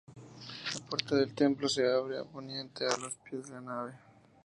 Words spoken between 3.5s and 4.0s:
la nave.